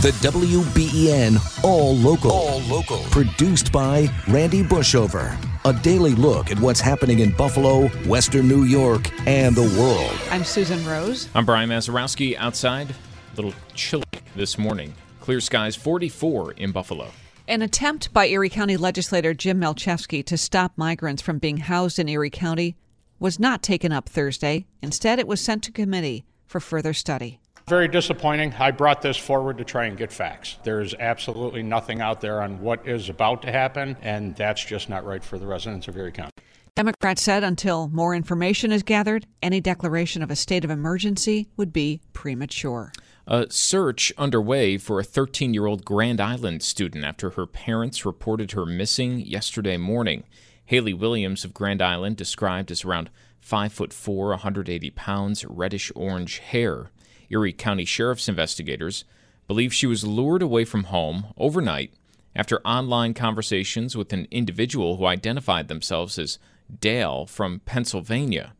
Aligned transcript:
The 0.00 0.12
WBEN 0.12 1.62
All 1.62 1.94
Local. 1.94 2.32
All 2.32 2.60
Local. 2.60 3.00
Produced 3.10 3.70
by 3.70 4.08
Randy 4.28 4.62
Bushover. 4.62 5.36
A 5.66 5.74
daily 5.74 6.14
look 6.14 6.50
at 6.50 6.58
what's 6.58 6.80
happening 6.80 7.18
in 7.18 7.32
Buffalo, 7.32 7.88
Western 8.08 8.48
New 8.48 8.64
York, 8.64 9.10
and 9.28 9.54
the 9.54 9.78
world. 9.78 10.18
I'm 10.30 10.42
Susan 10.42 10.82
Rose. 10.86 11.28
I'm 11.34 11.44
Brian 11.44 11.68
Mazurowski 11.68 12.34
outside. 12.38 12.92
A 12.92 13.36
little 13.36 13.52
chilly 13.74 14.04
this 14.34 14.56
morning. 14.56 14.94
Clear 15.20 15.38
skies 15.38 15.76
44 15.76 16.52
in 16.52 16.72
Buffalo. 16.72 17.10
An 17.46 17.60
attempt 17.60 18.10
by 18.14 18.26
Erie 18.26 18.48
County 18.48 18.78
legislator 18.78 19.34
Jim 19.34 19.60
Malczewski 19.60 20.24
to 20.24 20.38
stop 20.38 20.72
migrants 20.76 21.20
from 21.20 21.38
being 21.38 21.58
housed 21.58 21.98
in 21.98 22.08
Erie 22.08 22.30
County 22.30 22.74
was 23.18 23.38
not 23.38 23.62
taken 23.62 23.92
up 23.92 24.08
Thursday. 24.08 24.64
Instead, 24.80 25.18
it 25.18 25.26
was 25.28 25.42
sent 25.42 25.62
to 25.64 25.70
committee 25.70 26.24
for 26.46 26.58
further 26.58 26.94
study. 26.94 27.38
Very 27.70 27.86
disappointing. 27.86 28.52
I 28.58 28.72
brought 28.72 29.00
this 29.00 29.16
forward 29.16 29.58
to 29.58 29.64
try 29.64 29.84
and 29.84 29.96
get 29.96 30.10
facts. 30.10 30.56
There's 30.64 30.92
absolutely 30.94 31.62
nothing 31.62 32.00
out 32.00 32.20
there 32.20 32.42
on 32.42 32.60
what 32.60 32.84
is 32.88 33.08
about 33.08 33.42
to 33.42 33.52
happen, 33.52 33.96
and 34.02 34.34
that's 34.34 34.64
just 34.64 34.88
not 34.88 35.06
right 35.06 35.22
for 35.22 35.38
the 35.38 35.46
residents 35.46 35.86
of 35.86 35.96
Erie 35.96 36.10
County. 36.10 36.32
Democrats 36.74 37.22
said 37.22 37.44
until 37.44 37.86
more 37.86 38.12
information 38.12 38.72
is 38.72 38.82
gathered, 38.82 39.24
any 39.40 39.60
declaration 39.60 40.20
of 40.20 40.32
a 40.32 40.34
state 40.34 40.64
of 40.64 40.70
emergency 40.70 41.46
would 41.56 41.72
be 41.72 42.00
premature. 42.12 42.90
A 43.28 43.46
search 43.50 44.12
underway 44.18 44.76
for 44.76 44.98
a 44.98 45.04
13 45.04 45.54
year 45.54 45.66
old 45.66 45.84
Grand 45.84 46.20
Island 46.20 46.64
student 46.64 47.04
after 47.04 47.30
her 47.30 47.46
parents 47.46 48.04
reported 48.04 48.50
her 48.50 48.66
missing 48.66 49.20
yesterday 49.20 49.76
morning. 49.76 50.24
Haley 50.64 50.92
Williams 50.92 51.44
of 51.44 51.54
Grand 51.54 51.80
Island, 51.80 52.16
described 52.16 52.72
as 52.72 52.84
around 52.84 53.10
5 53.38 53.72
foot 53.72 53.92
4, 53.92 54.30
180 54.30 54.90
pounds, 54.90 55.44
reddish 55.44 55.92
orange 55.94 56.38
hair. 56.38 56.90
Erie 57.30 57.52
County 57.52 57.84
Sheriff's 57.84 58.28
investigators 58.28 59.04
believe 59.46 59.72
she 59.72 59.86
was 59.86 60.04
lured 60.04 60.42
away 60.42 60.64
from 60.64 60.84
home 60.84 61.32
overnight 61.36 61.92
after 62.34 62.60
online 62.60 63.14
conversations 63.14 63.96
with 63.96 64.12
an 64.12 64.28
individual 64.30 64.96
who 64.96 65.06
identified 65.06 65.68
themselves 65.68 66.18
as 66.18 66.38
Dale 66.80 67.26
from 67.26 67.60
Pennsylvania. 67.60 68.52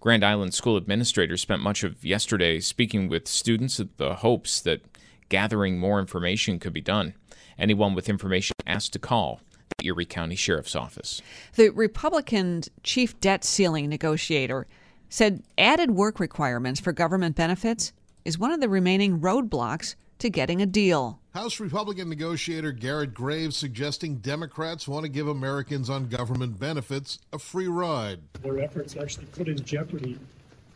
Grand 0.00 0.24
Island 0.24 0.52
school 0.54 0.76
administrators 0.76 1.40
spent 1.40 1.62
much 1.62 1.84
of 1.84 2.04
yesterday 2.04 2.60
speaking 2.60 3.08
with 3.08 3.28
students 3.28 3.78
with 3.78 3.96
the 3.96 4.16
hopes 4.16 4.60
that 4.60 4.82
gathering 5.28 5.78
more 5.78 5.98
information 5.98 6.58
could 6.58 6.72
be 6.72 6.80
done. 6.80 7.14
Anyone 7.58 7.94
with 7.94 8.08
information 8.08 8.54
asked 8.66 8.92
to 8.94 8.98
call 8.98 9.40
the 9.78 9.86
Erie 9.86 10.04
County 10.04 10.34
Sheriff's 10.34 10.76
Office. 10.76 11.22
The 11.54 11.70
Republican 11.70 12.62
chief 12.82 13.18
debt 13.20 13.44
ceiling 13.44 13.88
negotiator 13.88 14.66
said 15.08 15.42
added 15.56 15.92
work 15.92 16.18
requirements 16.18 16.80
for 16.80 16.92
government 16.92 17.36
benefits 17.36 17.92
is 18.24 18.38
one 18.38 18.52
of 18.52 18.60
the 18.60 18.68
remaining 18.68 19.20
roadblocks 19.20 19.94
to 20.18 20.30
getting 20.30 20.62
a 20.62 20.66
deal. 20.66 21.20
House 21.34 21.60
Republican 21.60 22.08
negotiator 22.08 22.72
Garrett 22.72 23.12
Graves 23.12 23.56
suggesting 23.56 24.16
Democrats 24.16 24.88
want 24.88 25.04
to 25.04 25.08
give 25.08 25.28
Americans 25.28 25.90
on 25.90 26.08
government 26.08 26.58
benefits 26.58 27.18
a 27.32 27.38
free 27.38 27.68
ride. 27.68 28.20
Their 28.42 28.60
efforts 28.60 28.96
actually 28.96 29.26
put 29.26 29.48
in 29.48 29.62
jeopardy 29.64 30.18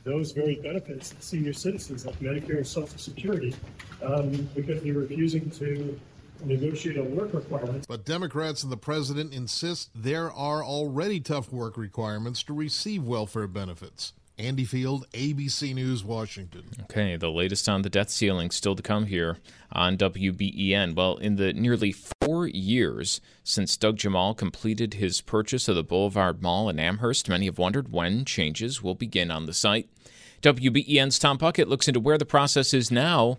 those 0.04 0.32
very 0.32 0.56
benefits 0.56 1.10
that 1.10 1.22
senior 1.22 1.52
citizens 1.52 2.06
like 2.06 2.18
Medicare 2.20 2.56
and 2.56 2.66
Social 2.66 2.98
Security 2.98 3.54
um, 4.02 4.30
because 4.54 4.82
they're 4.82 4.94
refusing 4.94 5.50
to 5.50 5.98
negotiate 6.44 6.98
on 6.98 7.14
work 7.14 7.34
requirements. 7.34 7.86
But 7.86 8.04
Democrats 8.04 8.62
and 8.62 8.72
the 8.72 8.76
president 8.76 9.34
insist 9.34 9.90
there 9.94 10.32
are 10.32 10.64
already 10.64 11.20
tough 11.20 11.52
work 11.52 11.76
requirements 11.76 12.42
to 12.44 12.52
receive 12.52 13.04
welfare 13.04 13.46
benefits. 13.46 14.12
Andy 14.38 14.64
Field, 14.64 15.06
ABC 15.12 15.74
News, 15.74 16.04
Washington. 16.04 16.64
Okay, 16.84 17.16
the 17.16 17.30
latest 17.30 17.68
on 17.68 17.82
the 17.82 17.90
debt 17.90 18.10
ceiling 18.10 18.50
still 18.50 18.76
to 18.76 18.82
come 18.82 19.06
here 19.06 19.38
on 19.72 19.96
WBEN. 19.96 20.94
Well, 20.94 21.16
in 21.16 21.36
the 21.36 21.52
nearly 21.52 21.92
four 21.92 22.46
years 22.46 23.20
since 23.42 23.76
Doug 23.76 23.96
Jemal 23.96 24.34
completed 24.34 24.94
his 24.94 25.20
purchase 25.20 25.66
of 25.66 25.74
the 25.74 25.82
Boulevard 25.82 26.40
Mall 26.40 26.68
in 26.68 26.78
Amherst, 26.78 27.28
many 27.28 27.46
have 27.46 27.58
wondered 27.58 27.90
when 27.90 28.24
changes 28.24 28.82
will 28.82 28.94
begin 28.94 29.30
on 29.30 29.46
the 29.46 29.52
site. 29.52 29.88
WBEN's 30.42 31.18
Tom 31.18 31.36
Puckett 31.36 31.66
looks 31.66 31.88
into 31.88 31.98
where 31.98 32.18
the 32.18 32.24
process 32.24 32.72
is 32.72 32.92
now 32.92 33.38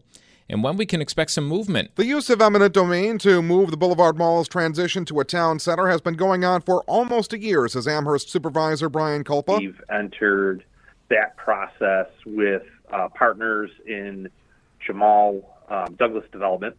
and 0.49 0.63
when 0.63 0.75
we 0.75 0.85
can 0.85 0.99
expect 0.99 1.31
some 1.31 1.47
movement. 1.47 1.95
The 1.95 2.05
use 2.05 2.29
of 2.29 2.41
eminent 2.41 2.73
domain 2.73 3.19
to 3.19 3.41
move 3.41 3.71
the 3.71 3.77
Boulevard 3.77 4.17
Mall's 4.17 4.47
transition 4.47 5.05
to 5.05 5.19
a 5.19 5.25
town 5.25 5.59
center 5.59 5.87
has 5.87 6.01
been 6.01 6.15
going 6.15 6.43
on 6.43 6.61
for 6.61 6.81
almost 6.87 7.33
a 7.33 7.39
year, 7.39 7.67
says 7.67 7.87
Amherst 7.87 8.29
Supervisor 8.29 8.89
Brian 8.89 9.23
Kulpa. 9.23 9.59
We've 9.59 9.81
entered 9.91 10.65
that 11.09 11.35
process 11.37 12.07
with 12.25 12.63
uh, 12.91 13.07
partners 13.09 13.71
in 13.85 14.29
Jemal 14.85 15.47
um, 15.69 15.95
Douglas 15.97 16.25
Development 16.31 16.75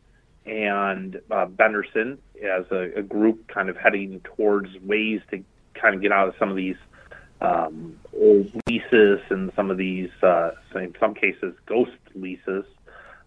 and 0.46 1.20
uh, 1.30 1.46
Benderson 1.46 2.18
as 2.42 2.64
a, 2.70 2.98
a, 2.98 3.02
group 3.02 3.46
kind 3.48 3.68
of 3.68 3.76
heading 3.76 4.20
towards 4.20 4.68
ways 4.80 5.20
to 5.30 5.44
kind 5.74 5.94
of 5.94 6.00
get 6.00 6.12
out 6.12 6.28
of 6.28 6.34
some 6.38 6.48
of 6.48 6.56
these 6.56 6.76
um, 7.40 7.98
old 8.14 8.50
leases 8.66 9.20
and 9.28 9.52
some 9.54 9.70
of 9.70 9.76
these, 9.76 10.10
uh, 10.22 10.50
in 10.74 10.94
some 10.98 11.14
cases, 11.14 11.54
ghost 11.66 11.92
leases 12.14 12.64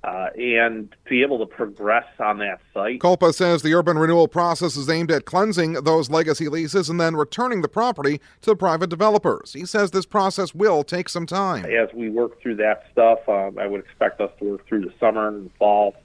uh, 0.04 0.28
and 0.38 0.94
be 1.10 1.22
able 1.22 1.40
to 1.40 1.46
progress 1.46 2.06
on 2.20 2.38
that 2.40 2.60
site. 2.74 3.00
Kulpa 3.00 3.34
says 3.34 3.62
the 3.62 3.74
urban 3.74 3.98
renewal 3.98 4.28
process 4.28 4.76
is 4.76 4.90
aimed 4.90 5.10
at 5.12 5.26
cleansing 5.26 5.74
those 5.74 6.10
legacy 6.10 6.50
leases 6.50 6.90
and 6.90 7.00
then 7.00 7.16
returning 7.16 7.62
the 7.62 7.70
property 7.70 8.20
to 8.42 8.56
private 8.56 8.90
developers. 8.90 9.54
He 9.54 9.66
says 9.66 9.92
this 9.92 10.06
process 10.06 10.54
will 10.54 10.84
take 10.84 11.08
some 11.08 11.26
time. 11.26 11.66
As 11.66 11.94
we 11.94 12.10
work 12.10 12.42
through 12.42 12.56
that 12.58 12.86
stuff, 12.92 13.20
uh, 13.28 13.52
I 13.58 13.66
would 13.66 13.80
expect 13.80 14.20
us 14.20 14.32
to 14.40 14.52
work 14.52 14.68
through 14.68 14.82
the 14.82 14.94
summer 15.00 15.30
and 15.30 15.50
fall 15.58 15.96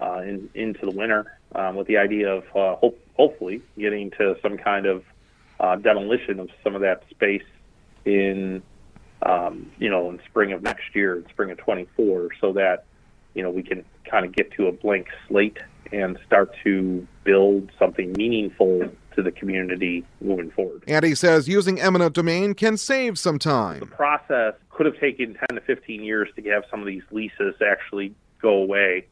uh, 0.00 0.22
in, 0.22 0.50
into 0.54 0.86
the 0.86 0.92
winter 0.92 1.38
um, 1.54 1.76
with 1.76 1.86
the 1.86 1.98
idea 1.98 2.34
of 2.34 2.44
uh, 2.56 2.74
hope, 2.76 2.98
hopefully 3.16 3.62
getting 3.78 4.10
to 4.12 4.36
some 4.42 4.56
kind 4.56 4.86
of 4.86 5.04
uh, 5.60 5.76
demolition 5.76 6.40
of 6.40 6.50
some 6.64 6.74
of 6.74 6.80
that 6.80 7.04
space 7.10 7.44
in, 8.04 8.60
um, 9.22 9.70
you 9.78 9.88
know, 9.88 10.10
in 10.10 10.20
spring 10.28 10.50
of 10.52 10.62
next 10.62 10.94
year, 10.94 11.16
in 11.16 11.28
spring 11.28 11.52
of 11.52 11.58
24, 11.58 12.30
so 12.40 12.52
that 12.52 12.86
you 13.34 13.42
know, 13.42 13.50
we 13.50 13.62
can 13.62 13.84
kind 14.10 14.24
of 14.24 14.32
get 14.32 14.52
to 14.52 14.66
a 14.66 14.72
blank 14.72 15.08
slate 15.28 15.58
and 15.92 16.18
start 16.26 16.54
to 16.64 17.06
build 17.24 17.70
something 17.78 18.12
meaningful 18.12 18.88
to 19.14 19.22
the 19.22 19.30
community 19.30 20.04
moving 20.20 20.50
forward. 20.50 20.82
And 20.86 21.04
he 21.04 21.14
says 21.14 21.48
using 21.48 21.80
eminent 21.80 22.14
domain 22.14 22.54
can 22.54 22.76
save 22.76 23.18
some 23.18 23.38
time. 23.38 23.80
The 23.80 23.86
process 23.86 24.54
could 24.70 24.86
have 24.86 24.98
taken 24.98 25.36
10 25.50 25.56
to 25.56 25.60
15 25.60 26.02
years 26.02 26.28
to 26.36 26.42
have 26.50 26.64
some 26.70 26.80
of 26.80 26.86
these 26.86 27.02
leases 27.10 27.54
actually 27.64 28.14
go 28.40 28.54
away. 28.54 29.06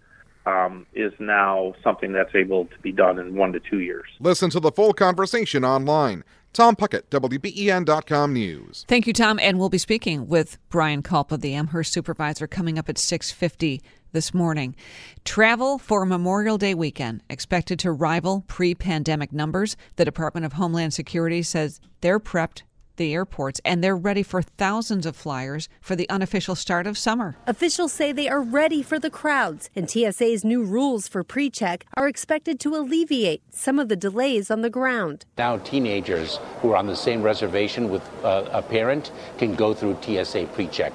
Um, 0.44 0.86
is 0.92 1.12
now 1.20 1.72
something 1.84 2.10
that's 2.10 2.34
able 2.34 2.64
to 2.64 2.78
be 2.80 2.90
done 2.90 3.20
in 3.20 3.36
one 3.36 3.52
to 3.52 3.60
two 3.60 3.78
years. 3.78 4.06
Listen 4.18 4.50
to 4.50 4.58
the 4.58 4.72
full 4.72 4.92
conversation 4.92 5.64
online. 5.64 6.24
Tom 6.52 6.76
Puckett, 6.76 7.04
WBEN.com 7.10 8.32
News. 8.32 8.84
Thank 8.86 9.06
you, 9.06 9.12
Tom. 9.12 9.38
And 9.38 9.58
we'll 9.58 9.70
be 9.70 9.78
speaking 9.78 10.28
with 10.28 10.58
Brian 10.68 11.02
Kulpa, 11.02 11.40
the 11.40 11.54
Amherst 11.54 11.92
supervisor, 11.92 12.46
coming 12.46 12.78
up 12.78 12.88
at 12.88 12.98
650 12.98 13.82
this 14.12 14.34
morning. 14.34 14.76
Travel 15.24 15.78
for 15.78 16.04
Memorial 16.04 16.58
Day 16.58 16.74
weekend 16.74 17.22
expected 17.30 17.78
to 17.80 17.92
rival 17.92 18.44
pre 18.46 18.74
pandemic 18.74 19.32
numbers. 19.32 19.76
The 19.96 20.04
Department 20.04 20.44
of 20.44 20.54
Homeland 20.54 20.92
Security 20.92 21.42
says 21.42 21.80
they're 22.02 22.20
prepped 22.20 22.62
the 22.96 23.14
airports 23.14 23.60
and 23.64 23.82
they're 23.82 23.96
ready 23.96 24.22
for 24.22 24.42
thousands 24.42 25.06
of 25.06 25.16
flyers 25.16 25.68
for 25.80 25.96
the 25.96 26.08
unofficial 26.08 26.54
start 26.54 26.86
of 26.86 26.98
summer. 26.98 27.36
Officials 27.46 27.92
say 27.92 28.12
they 28.12 28.28
are 28.28 28.42
ready 28.42 28.82
for 28.82 28.98
the 28.98 29.10
crowds, 29.10 29.70
and 29.74 29.90
TSA's 29.90 30.44
new 30.44 30.62
rules 30.62 31.08
for 31.08 31.22
pre 31.24 31.50
check 31.50 31.84
are 31.94 32.08
expected 32.08 32.58
to 32.60 32.74
alleviate 32.74 33.42
some 33.50 33.78
of 33.78 33.88
the 33.88 33.96
delays 33.96 34.50
on 34.50 34.62
the 34.62 34.70
ground. 34.70 35.24
Now, 35.38 35.58
teenagers 35.58 36.38
who 36.60 36.72
are 36.72 36.76
on 36.76 36.86
the 36.86 36.96
same 36.96 37.22
reservation 37.22 37.90
with 37.90 38.02
uh, 38.24 38.48
a 38.52 38.62
parent 38.62 39.12
can 39.38 39.54
go 39.54 39.74
through 39.74 39.98
TSA 40.02 40.46
pre 40.54 40.66
check 40.68 40.92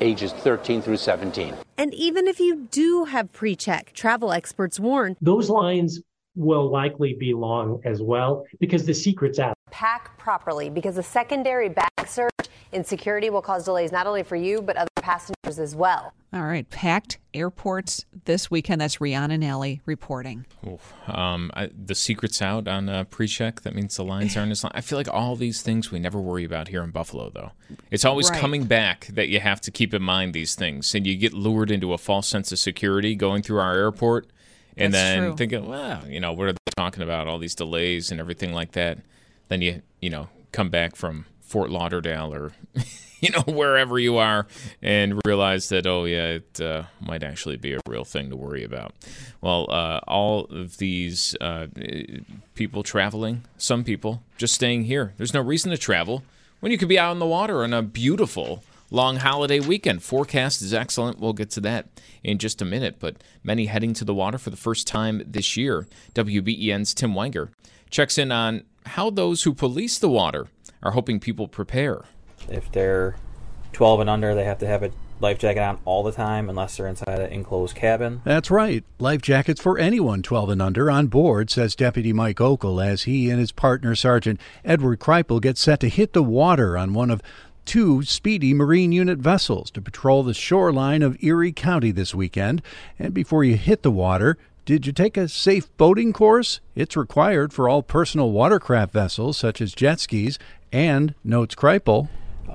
ages 0.00 0.32
13 0.32 0.82
through 0.82 0.96
17. 0.96 1.54
And 1.76 1.94
even 1.94 2.26
if 2.26 2.40
you 2.40 2.68
do 2.70 3.04
have 3.04 3.32
pre 3.32 3.56
check, 3.56 3.92
travel 3.92 4.32
experts 4.32 4.78
warn 4.80 5.16
those 5.20 5.50
lines 5.50 6.00
will 6.34 6.70
likely 6.70 7.14
be 7.14 7.34
long 7.34 7.80
as 7.84 8.00
well 8.00 8.44
because 8.60 8.86
the 8.86 8.94
secret's 8.94 9.38
out. 9.38 9.57
Pack 9.70 10.16
properly 10.18 10.70
because 10.70 10.98
a 10.98 11.02
secondary 11.02 11.68
bag 11.68 11.88
search 12.06 12.30
in 12.72 12.84
security 12.84 13.30
will 13.30 13.42
cause 13.42 13.64
delays 13.64 13.92
not 13.92 14.06
only 14.06 14.22
for 14.22 14.36
you 14.36 14.60
but 14.62 14.76
other 14.76 14.88
passengers 14.96 15.58
as 15.58 15.74
well. 15.74 16.12
All 16.32 16.42
right, 16.42 16.68
packed 16.68 17.18
airports 17.32 18.04
this 18.26 18.50
weekend. 18.50 18.82
That's 18.82 19.00
Rhiannon 19.00 19.42
Ally 19.42 19.76
reporting. 19.86 20.44
Um, 21.06 21.50
I, 21.54 21.70
the 21.74 21.94
secret's 21.94 22.42
out 22.42 22.68
on 22.68 22.90
uh, 22.90 23.04
pre-check. 23.04 23.62
That 23.62 23.74
means 23.74 23.96
the 23.96 24.04
lines 24.04 24.36
aren't 24.36 24.50
as 24.52 24.62
long. 24.62 24.70
I 24.74 24.82
feel 24.82 24.98
like 24.98 25.08
all 25.08 25.36
these 25.36 25.62
things 25.62 25.90
we 25.90 25.98
never 25.98 26.20
worry 26.20 26.44
about 26.44 26.68
here 26.68 26.82
in 26.84 26.90
Buffalo, 26.90 27.30
though. 27.30 27.52
It's 27.90 28.04
always 28.04 28.28
Right. 28.30 28.38
coming 28.40 28.64
back 28.64 29.06
that 29.06 29.28
you 29.28 29.40
have 29.40 29.62
to 29.62 29.70
keep 29.70 29.94
in 29.94 30.02
mind 30.02 30.34
these 30.34 30.54
things, 30.54 30.94
and 30.94 31.06
you 31.06 31.16
get 31.16 31.32
lured 31.32 31.70
into 31.70 31.94
a 31.94 31.98
false 31.98 32.28
sense 32.28 32.52
of 32.52 32.58
security 32.58 33.14
going 33.14 33.40
through 33.42 33.60
our 33.60 33.74
airport, 33.74 34.26
and 34.76 34.92
That's 34.92 35.02
then 35.02 35.18
true. 35.28 35.36
thinking, 35.36 35.66
well, 35.66 36.06
you 36.06 36.20
know, 36.20 36.32
what 36.34 36.48
are 36.48 36.52
they 36.52 36.58
talking 36.76 37.02
about? 37.02 37.26
All 37.26 37.38
these 37.38 37.54
delays 37.54 38.10
and 38.10 38.20
everything 38.20 38.52
like 38.52 38.72
that. 38.72 38.98
Then 39.48 39.62
you, 39.62 39.82
you 40.00 40.10
know, 40.10 40.28
come 40.52 40.70
back 40.70 40.96
from 40.96 41.26
Fort 41.40 41.70
Lauderdale 41.70 42.34
or 42.34 42.52
you 43.20 43.30
know, 43.30 43.42
wherever 43.46 43.98
you 43.98 44.16
are, 44.16 44.46
and 44.82 45.20
realize 45.24 45.68
that, 45.70 45.86
oh, 45.86 46.04
yeah, 46.04 46.38
it 46.38 46.60
uh, 46.60 46.84
might 47.00 47.22
actually 47.22 47.56
be 47.56 47.74
a 47.74 47.80
real 47.88 48.04
thing 48.04 48.30
to 48.30 48.36
worry 48.36 48.64
about. 48.64 48.94
Well, 49.40 49.66
uh, 49.70 50.00
all 50.06 50.44
of 50.44 50.78
these 50.78 51.34
uh, 51.40 51.66
people 52.54 52.82
traveling, 52.82 53.44
some 53.56 53.84
people 53.84 54.22
just 54.36 54.54
staying 54.54 54.84
here. 54.84 55.14
There's 55.16 55.34
no 55.34 55.40
reason 55.40 55.70
to 55.70 55.78
travel 55.78 56.22
when 56.60 56.72
you 56.72 56.78
could 56.78 56.88
be 56.88 56.98
out 56.98 57.10
on 57.10 57.18
the 57.18 57.26
water 57.26 57.64
on 57.64 57.72
a 57.72 57.82
beautiful 57.82 58.62
long 58.90 59.16
holiday 59.16 59.60
weekend. 59.60 60.02
Forecast 60.02 60.62
is 60.62 60.72
excellent. 60.72 61.18
We'll 61.18 61.32
get 61.32 61.50
to 61.50 61.60
that 61.62 61.88
in 62.22 62.38
just 62.38 62.62
a 62.62 62.64
minute, 62.64 62.96
but 62.98 63.16
many 63.42 63.66
heading 63.66 63.94
to 63.94 64.04
the 64.04 64.14
water 64.14 64.38
for 64.38 64.50
the 64.50 64.56
first 64.56 64.86
time 64.86 65.22
this 65.26 65.56
year. 65.56 65.86
WBEN's 66.14 66.94
Tim 66.94 67.14
Wenger 67.14 67.50
checks 67.90 68.18
in 68.18 68.32
on 68.32 68.64
how 68.88 69.10
those 69.10 69.42
who 69.44 69.54
police 69.54 69.98
the 69.98 70.08
water 70.08 70.48
are 70.82 70.92
hoping 70.92 71.20
people 71.20 71.48
prepare. 71.48 72.04
If 72.48 72.70
they're 72.72 73.16
12 73.72 74.00
and 74.00 74.10
under, 74.10 74.34
they 74.34 74.44
have 74.44 74.58
to 74.58 74.66
have 74.66 74.82
a 74.82 74.90
life 75.20 75.38
jacket 75.38 75.60
on 75.60 75.78
all 75.84 76.02
the 76.02 76.12
time 76.12 76.48
unless 76.48 76.76
they're 76.76 76.86
inside 76.86 77.18
an 77.18 77.32
enclosed 77.32 77.74
cabin. 77.74 78.22
That's 78.24 78.50
right. 78.50 78.84
Life 78.98 79.22
jackets 79.22 79.60
for 79.60 79.78
anyone 79.78 80.22
12 80.22 80.50
and 80.50 80.62
under 80.62 80.90
on 80.90 81.08
board, 81.08 81.50
says 81.50 81.74
Deputy 81.74 82.12
Mike 82.12 82.38
Okel, 82.38 82.84
as 82.84 83.02
he 83.02 83.30
and 83.30 83.40
his 83.40 83.52
partner, 83.52 83.94
Sergeant 83.94 84.40
Edward 84.64 85.00
Kreipel, 85.00 85.40
get 85.40 85.58
set 85.58 85.80
to 85.80 85.88
hit 85.88 86.12
the 86.12 86.22
water 86.22 86.78
on 86.78 86.94
one 86.94 87.10
of 87.10 87.22
two 87.64 88.02
speedy 88.02 88.54
Marine 88.54 88.92
Unit 88.92 89.18
vessels 89.18 89.70
to 89.72 89.82
patrol 89.82 90.22
the 90.22 90.32
shoreline 90.32 91.02
of 91.02 91.22
Erie 91.22 91.52
County 91.52 91.90
this 91.90 92.14
weekend. 92.14 92.62
And 92.98 93.12
before 93.12 93.44
you 93.44 93.56
hit 93.56 93.82
the 93.82 93.90
water, 93.90 94.38
did 94.68 94.86
you 94.86 94.92
take 94.92 95.16
a 95.16 95.28
safe 95.28 95.74
boating 95.78 96.12
course? 96.12 96.60
It's 96.74 96.94
required 96.94 97.54
for 97.54 97.70
all 97.70 97.82
personal 97.82 98.32
watercraft 98.32 98.92
vessels 98.92 99.38
such 99.38 99.62
as 99.62 99.74
jet 99.74 99.98
skis 99.98 100.38
and 100.70 101.14
notes 101.24 101.54
Kreipel. 101.54 102.10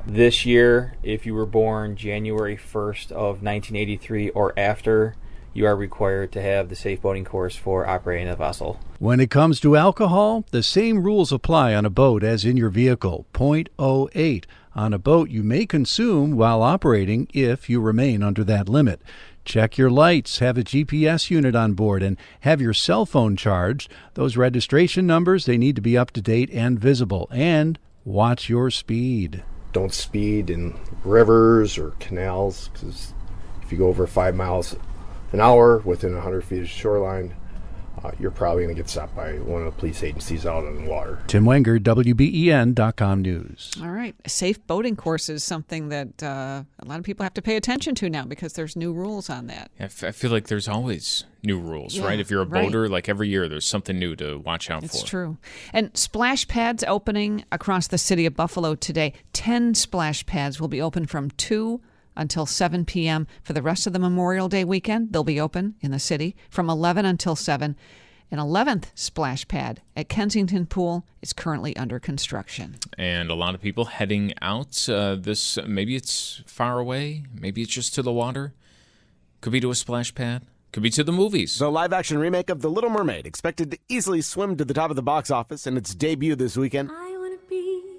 This 0.06 0.45
year, 0.45 0.94
if 1.01 1.25
you 1.25 1.33
were 1.33 1.48
born 1.48 1.95
January 1.95 2.56
1st 2.56 3.12
of 3.13 3.42
1983 3.42 4.30
or 4.30 4.54
after, 4.56 5.15
you 5.56 5.65
are 5.65 5.75
required 5.75 6.31
to 6.33 6.42
have 6.44 6.69
the 6.69 6.75
safe 6.75 7.01
boating 7.01 7.25
course 7.25 7.56
for 7.56 7.88
operating 7.88 8.27
a 8.27 8.36
vessel. 8.36 8.80
When 9.00 9.19
it 9.19 9.31
comes 9.31 9.60
to 9.62 9.75
alcohol, 9.75 10.45
the 10.51 10.62
same 10.62 11.04
rules 11.04 11.31
apply 11.31 11.74
on 11.74 11.83
a 11.83 11.89
boat 11.89 12.24
as 12.24 12.45
in 12.45 12.57
your 12.57 12.69
vehicle 12.69 13.25
0.08 13.33 14.45
on 14.75 14.94
a 14.94 15.00
boat 15.00 15.30
you 15.30 15.42
may 15.44 15.65
consume 15.65 16.36
while 16.36 16.62
operating 16.62 17.27
if 17.33 17.69
you 17.69 17.81
remain 17.81 18.21
under 18.21 18.44
that 18.44 18.69
limit. 18.69 19.01
Check 19.45 19.77
your 19.77 19.89
lights, 19.89 20.39
have 20.39 20.57
a 20.57 20.63
GPS 20.63 21.29
unit 21.29 21.55
on 21.55 21.73
board, 21.73 22.01
and 22.01 22.17
have 22.41 22.61
your 22.61 22.73
cell 22.73 23.05
phone 23.05 23.35
charged. 23.35 23.91
Those 24.13 24.37
registration 24.37 25.05
numbers, 25.05 25.45
they 25.45 25.57
need 25.57 25.75
to 25.75 25.81
be 25.81 25.97
up 25.97 26.11
to 26.11 26.21
date 26.21 26.49
and 26.51 26.79
visible. 26.79 27.27
And 27.31 27.77
watch 28.05 28.49
your 28.49 28.71
speed. 28.71 29.43
Don't 29.73 29.93
speed 29.93 30.49
in 30.49 30.75
rivers 31.03 31.77
or 31.77 31.91
canals 31.99 32.69
because 32.69 33.13
if 33.61 33.71
you 33.71 33.77
go 33.77 33.87
over 33.87 34.07
five 34.07 34.35
miles 34.35 34.75
an 35.31 35.41
hour 35.41 35.79
within 35.79 36.13
100 36.13 36.43
feet 36.43 36.61
of 36.61 36.69
shoreline, 36.69 37.33
uh, 38.03 38.11
you're 38.19 38.31
probably 38.31 38.63
going 38.63 38.75
to 38.75 38.81
get 38.81 38.89
stopped 38.89 39.15
by 39.15 39.33
one 39.33 39.61
of 39.63 39.73
the 39.73 39.79
police 39.79 40.03
agencies 40.03 40.45
out 40.45 40.63
on 40.65 40.83
the 40.83 40.89
water. 40.89 41.19
Tim 41.27 41.45
Wenger, 41.45 41.79
WBEN.com 41.79 43.21
News. 43.21 43.71
All 43.81 43.89
right. 43.89 44.15
Safe 44.27 44.65
boating 44.67 44.95
course 44.95 45.29
is 45.29 45.43
something 45.43 45.89
that 45.89 46.21
uh, 46.23 46.63
a 46.79 46.85
lot 46.85 46.99
of 46.99 47.05
people 47.05 47.23
have 47.23 47.33
to 47.35 47.41
pay 47.41 47.55
attention 47.55 47.95
to 47.95 48.09
now 48.09 48.25
because 48.25 48.53
there's 48.53 48.75
new 48.75 48.93
rules 48.93 49.29
on 49.29 49.47
that. 49.47 49.71
I, 49.79 49.83
f- 49.83 50.03
I 50.03 50.11
feel 50.11 50.31
like 50.31 50.47
there's 50.47 50.67
always 50.67 51.23
new 51.43 51.59
rules, 51.59 51.95
Yeah, 51.95 52.05
right? 52.05 52.19
If 52.19 52.29
you're 52.31 52.41
a 52.41 52.45
right. 52.45 52.65
boater, 52.65 52.87
like 52.89 53.07
every 53.09 53.27
year, 53.29 53.47
there's 53.47 53.65
something 53.65 53.97
new 53.99 54.15
to 54.15 54.37
watch 54.39 54.69
out 54.69 54.83
It's 54.83 55.01
for. 55.01 55.07
true. 55.07 55.37
And 55.71 55.95
splash 55.95 56.47
pads 56.47 56.83
opening 56.87 57.45
across 57.51 57.87
the 57.87 57.97
city 57.97 58.25
of 58.25 58.35
Buffalo 58.35 58.75
today. 58.75 59.13
10 59.33 59.75
splash 59.75 60.25
pads 60.25 60.59
will 60.59 60.67
be 60.69 60.81
open 60.81 61.05
from 61.05 61.29
2 61.31 61.81
until 62.15 62.45
7 62.45 62.86
p.m. 62.86 63.27
For 63.44 63.54
the 63.54 63.62
rest 63.62 63.88
of 63.88 63.94
the 63.94 64.00
Memorial 64.00 64.50
Day 64.50 64.63
weekend, 64.63 65.13
they'll 65.13 65.24
be 65.24 65.39
open 65.39 65.75
in 65.81 65.92
the 65.92 66.00
city 66.00 66.36
from 66.50 66.69
11 66.69 67.06
until 67.06 67.36
7. 67.36 67.75
An 68.31 68.39
11th 68.39 68.86
splash 68.95 69.48
pad 69.48 69.81
at 69.95 70.10
Kensington 70.10 70.65
Pool 70.65 71.06
is 71.21 71.33
currently 71.33 71.75
under 71.77 72.00
construction. 72.00 72.75
and 72.98 73.30
a 73.30 73.36
lot 73.36 73.54
of 73.54 73.62
people 73.62 73.86
heading 73.86 74.33
out. 74.42 74.89
Uh, 74.89 75.15
this 75.15 75.60
maybe 75.68 75.95
it's 75.95 76.42
far 76.48 76.80
away, 76.80 77.24
maybe 77.31 77.62
it's 77.62 77.71
just 77.74 77.94
to 77.95 78.01
the 78.01 78.12
water. 78.12 78.54
Could 79.42 79.54
be 79.54 79.60
to 79.60 79.69
a 79.69 79.75
splash 79.75 80.15
pad. 80.15 80.44
Could 80.71 80.81
be 80.81 80.89
to 80.92 81.04
the 81.04 81.12
movies. 81.12 81.60
The 81.60 81.69
live 81.69 81.94
action 81.94 82.18
remake 82.18 82.50
of 82.50 82.62
The 82.63 82.69
Little 82.71 82.89
Mermaid, 82.89 83.27
expected 83.27 83.69
to 83.69 83.77
easily 83.88 84.21
swim 84.21 84.56
to 84.57 84.65
the 84.65 84.74
top 84.74 84.89
of 84.89 84.95
the 84.95 85.04
box 85.04 85.30
office 85.30 85.68
in 85.68 85.77
its 85.77 85.94
debut 85.94 86.36
this 86.36 86.57
weekend. 86.57 86.89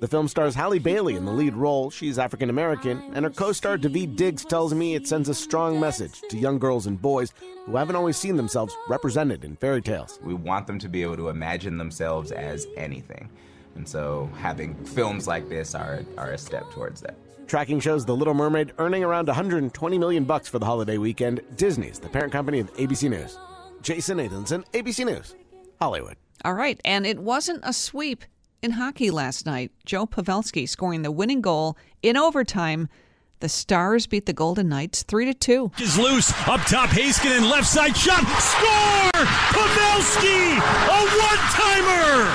The 0.05 0.09
film 0.09 0.29
stars 0.29 0.55
Halle 0.55 0.79
Bailey 0.79 1.17
in 1.17 1.25
the 1.25 1.33
lead 1.33 1.55
role. 1.55 1.89
She's 1.89 2.19
African 2.19 2.51
American, 2.51 3.03
and 3.15 3.25
her 3.25 3.31
co 3.31 3.53
star 3.53 3.79
Daveed 3.79 4.17
Diggs 4.17 4.45
tells 4.45 4.75
me 4.75 4.95
it 4.95 5.07
sends 5.07 5.31
a 5.31 5.35
strong 5.35 5.81
message 5.81 6.21
to 6.29 6.37
young 6.37 6.59
girls 6.59 6.87
and 6.87 7.01
boys 7.01 7.33
who 7.65 7.77
haven't 7.77 7.97
always 7.97 8.19
seen 8.19 8.37
themselves 8.37 8.77
represented 8.87 9.47
in 9.47 9.57
fairy 9.57 9.81
tales. 9.81 10.19
We 10.23 10.35
want 10.35 10.67
them 10.67 10.79
to 10.81 10.91
be 10.91 11.01
able 11.01 11.17
to 11.17 11.31
imagine 11.31 11.79
themselves 11.79 12.33
as 12.33 12.67
anything. 12.77 13.31
And 13.77 13.89
so 13.89 14.29
having 14.37 14.75
films 14.85 15.27
like 15.27 15.49
this 15.49 15.75
are, 15.75 16.03
are 16.19 16.33
a 16.33 16.39
step 16.39 16.71
towards 16.71 17.01
that. 17.01 17.17
Tracking 17.49 17.81
shows 17.81 18.05
The 18.05 18.15
Little 18.15 18.35
Mermaid 18.35 18.75
earning 18.77 19.05
around 19.05 19.29
120 19.29 19.97
million 19.97 20.25
bucks 20.25 20.49
for 20.49 20.59
the 20.59 20.67
holiday 20.67 20.99
weekend. 20.99 21.41
Disney's 21.57 21.99
the 21.99 22.11
parent 22.11 22.31
company 22.31 22.59
of 22.59 22.71
ABC 22.75 23.09
News. 23.09 23.39
Jason 23.81 24.19
Nathanson, 24.19 24.67
ABC 24.73 25.07
News, 25.07 25.35
Hollywood. 25.81 26.17
All 26.45 26.53
right, 26.53 26.79
and 26.85 27.07
it 27.07 27.19
wasn't 27.19 27.61
a 27.63 27.73
sweep 27.73 28.27
in 28.65 28.73
hockey 28.73 29.11
last 29.11 29.45
night. 29.45 29.71
Joe 29.85 30.07
Pavelski 30.07 30.67
scoring 30.67 31.03
the 31.03 31.13
winning 31.13 31.43
goal 31.43 31.77
in 32.03 32.17
overtime. 32.17 32.89
The 33.41 33.49
Stars 33.51 34.07
beat 34.07 34.25
the 34.25 34.33
Golden 34.33 34.71
Knights 34.71 35.03
3 35.03 35.27
to 35.27 35.35
2. 35.35 35.73
is 35.81 35.99
loose 35.99 36.33
up 36.49 36.63
top. 36.63 36.89
Heiskanen 36.89 37.51
left 37.51 37.69
side 37.69 37.95
shot. 37.95 38.25
Score! 38.41 39.23
Pavelski, 39.53 40.57
a 40.57 41.01
one-timer. 41.29 42.33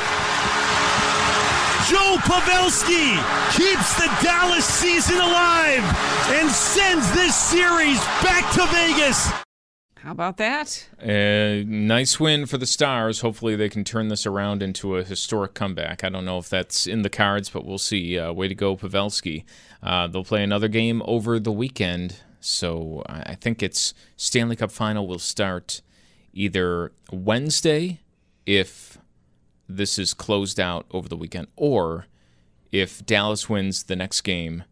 Joe 1.90 2.18
Pavelski 2.22 3.18
keeps 3.58 3.96
the 3.96 4.08
Dallas 4.22 4.66
season 4.66 5.18
alive 5.18 5.82
and 6.30 6.48
sends 6.52 7.12
this 7.14 7.36
series 7.36 7.98
back 8.22 8.46
to 8.54 8.68
Vegas. 8.68 9.49
How 10.10 10.14
about 10.14 10.38
that? 10.38 10.90
A 11.04 11.64
nice 11.68 12.20
win 12.20 12.48
for 12.48 12.58
the 12.58 12.66
Stars. 12.66 13.20
Hopefully, 13.22 13.56
they 13.56 13.70
can 13.70 13.84
turn 13.84 14.08
this 14.08 14.26
around 14.26 14.64
into 14.64 14.96
a 14.96 15.04
historic 15.04 15.54
comeback. 15.54 16.04
I 16.04 16.10
don't 16.10 16.26
know 16.26 16.40
if 16.40 16.50
that's 16.50 16.88
in 16.88 17.04
the 17.04 17.12
cards, 17.12 17.52
but 17.52 17.64
we'll 17.64 17.78
see. 17.78 18.18
Uh, 18.18 18.34
way 18.34 18.48
to 18.48 18.56
go, 18.56 18.76
Pavelski. 18.76 19.44
Uh, 19.84 20.08
they'll 20.08 20.24
play 20.24 20.44
another 20.44 20.68
game 20.68 21.04
over 21.06 21.40
the 21.40 21.52
weekend, 21.52 22.16
so 22.40 23.04
I 23.06 23.36
think 23.36 23.62
it's 23.62 23.94
Stanley 24.18 24.56
Cup 24.56 24.72
final 24.72 25.06
will 25.06 25.20
start 25.20 25.84
either 26.34 26.92
Wednesday 27.12 28.00
if 28.48 28.98
this 29.68 30.00
is 30.00 30.16
closed 30.16 30.60
out 30.60 30.88
over 30.90 31.08
the 31.08 31.18
weekend, 31.18 31.50
or 31.56 32.08
if 32.72 33.06
Dallas 33.06 33.48
wins 33.48 33.84
the 33.84 33.96
next 33.96 34.22
game, 34.22 34.64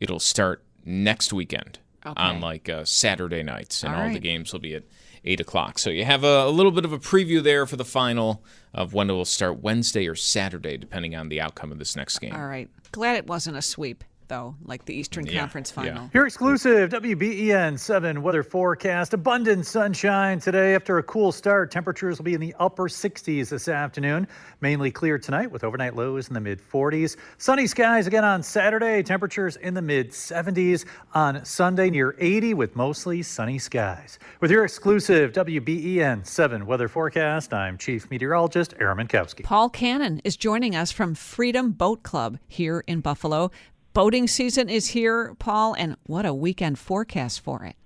it'll 0.00 0.20
start 0.20 0.62
next 0.84 1.32
weekend 1.32 1.78
on 2.16 2.40
like 2.40 2.68
uh, 2.68 2.84
Saturday 2.84 3.42
nights, 3.42 3.82
and 3.82 3.94
All 3.94 4.02
all, 4.02 4.12
the 4.12 4.18
games 4.18 4.52
will 4.52 4.60
be 4.60 4.74
at 4.74 4.84
eight 5.24 5.40
o'clock. 5.40 5.78
So 5.78 5.90
you 5.90 6.04
have 6.04 6.24
a, 6.24 6.44
a 6.44 6.50
little 6.50 6.72
bit 6.72 6.84
of 6.84 6.92
a 6.92 6.98
preview 6.98 7.42
there 7.42 7.66
for 7.66 7.76
the 7.76 7.84
final 7.84 8.44
of 8.72 8.94
when 8.94 9.10
it 9.10 9.12
will 9.12 9.24
start 9.24 9.60
Wednesday 9.60 10.06
or 10.06 10.14
Saturday, 10.14 10.76
depending 10.76 11.16
on 11.16 11.28
the 11.28 11.40
outcome 11.40 11.72
of 11.72 11.78
this 11.78 11.96
next 11.96 12.18
game. 12.18 12.34
All 12.34 12.46
right. 12.46 12.68
Glad 12.92 13.16
it 13.16 13.26
wasn't 13.26 13.56
a 13.56 13.62
sweep, 13.62 14.04
though, 14.28 14.54
like 14.64 14.84
the 14.84 14.94
Eastern 14.94 15.26
Yeah, 15.26 15.40
Conference 15.40 15.70
yeah. 15.76 15.82
final. 15.82 16.10
Your 16.14 16.26
exclusive 16.26 16.90
WBEN 16.90 17.78
7 17.78 18.22
weather 18.22 18.42
forecast. 18.42 19.14
Abundant 19.14 19.66
sunshine 19.66 20.40
today 20.40 20.74
after 20.74 20.98
a 20.98 21.02
cool 21.02 21.32
start. 21.32 21.70
Temperatures 21.70 22.18
will 22.18 22.24
be 22.24 22.34
in 22.34 22.40
the 22.40 22.54
upper 22.58 22.84
60s 22.88 23.48
this 23.48 23.68
afternoon. 23.68 24.26
Mainly 24.60 24.90
clear 24.90 25.18
tonight 25.18 25.50
with 25.50 25.64
overnight 25.64 25.96
lows 25.96 26.28
in 26.28 26.34
the 26.34 26.40
mid 26.40 26.60
40s. 26.60 27.16
Sunny 27.38 27.66
skies 27.66 28.06
again 28.06 28.24
on 28.24 28.42
Saturday. 28.42 29.02
Temperatures 29.02 29.56
in 29.56 29.74
the 29.74 29.82
mid 29.82 30.10
70s. 30.10 30.84
On 31.14 31.44
Sunday, 31.44 31.90
near 31.90 32.14
80 32.18 32.54
with 32.54 32.76
mostly 32.76 33.22
sunny 33.22 33.58
skies. 33.58 34.18
With 34.40 34.50
your 34.50 34.64
exclusive 34.64 35.32
WBEN 35.32 36.26
7 36.26 36.66
weather 36.66 36.88
forecast, 36.88 37.52
I'm 37.52 37.78
Chief 37.78 38.10
Meteorologist 38.10 38.74
Aaron 38.80 38.98
Mentkowski. 38.98 39.44
Paul 39.44 39.68
Canon 39.70 40.20
is 40.24 40.36
joining 40.36 40.74
us 40.74 40.90
from 40.92 41.14
Freedom 41.14 41.72
Boat 41.72 42.02
Club 42.02 42.38
here 42.48 42.82
in 42.86 43.00
Buffalo. 43.00 43.50
Boating 43.96 44.26
season 44.26 44.68
is 44.68 44.88
here, 44.88 45.34
Paul, 45.38 45.72
and 45.72 45.96
what 46.04 46.26
a 46.26 46.34
weekend 46.34 46.78
forecast 46.78 47.40
for 47.40 47.64
it. 47.64 47.76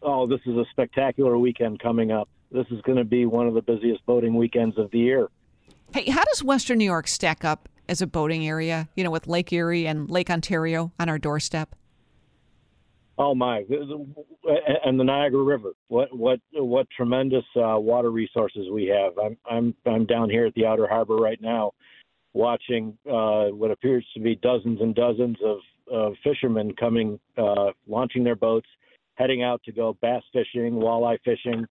Oh, 0.00 0.26
this 0.26 0.40
is 0.46 0.56
a 0.56 0.64
spectacular 0.70 1.36
weekend 1.36 1.78
coming 1.78 2.10
up. 2.10 2.26
This 2.50 2.64
is 2.70 2.80
going 2.80 2.96
to 2.96 3.04
be 3.04 3.26
one 3.26 3.46
of 3.46 3.52
the 3.52 3.60
busiest 3.60 4.06
boating 4.06 4.34
weekends 4.34 4.78
of 4.78 4.90
the 4.90 4.98
year. 4.98 5.28
Hey, 5.92 6.08
how 6.08 6.24
does 6.24 6.42
Western 6.42 6.78
New 6.78 6.86
York 6.86 7.06
stack 7.06 7.44
up 7.44 7.68
as 7.86 8.00
a 8.00 8.06
boating 8.06 8.48
area, 8.48 8.88
you 8.96 9.04
know, 9.04 9.10
with 9.10 9.26
Lake 9.26 9.52
Erie 9.52 9.86
and 9.86 10.10
Lake 10.10 10.30
Ontario 10.30 10.90
on 10.98 11.10
our 11.10 11.18
doorstep? 11.18 11.76
Oh 13.18 13.34
my! 13.34 13.66
And 14.86 14.98
the 14.98 15.04
Niagara 15.04 15.42
River. 15.42 15.72
What 15.88 16.16
what 16.16 16.40
what 16.54 16.86
tremendous 16.96 17.44
uh, 17.56 17.78
water 17.78 18.10
resources 18.10 18.70
we 18.72 18.86
have. 18.86 19.18
I'm 19.22 19.36
I'm 19.44 19.74
I'm 19.84 20.06
down 20.06 20.30
here 20.30 20.46
at 20.46 20.54
the 20.54 20.64
Outer 20.64 20.88
Harbor 20.88 21.16
right 21.16 21.38
now, 21.42 21.72
watching 22.34 22.96
uh, 23.06 23.46
what 23.46 23.70
appears 23.70 24.06
to 24.14 24.20
be 24.20 24.36
dozens 24.36 24.80
and 24.80 24.94
dozens 24.94 25.36
of, 25.44 25.58
of 25.90 26.14
fishermen 26.24 26.74
coming, 26.78 27.18
uh, 27.36 27.70
launching 27.86 28.24
their 28.24 28.36
boats, 28.36 28.68
heading 29.14 29.42
out 29.42 29.62
to 29.64 29.72
go 29.72 29.96
bass 30.00 30.22
fishing, 30.32 30.74
walleye 30.74 31.18
fishing. 31.24 31.66